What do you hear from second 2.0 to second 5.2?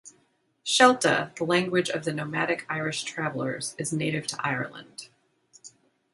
the nomadic Irish Travellers is native to Ireland.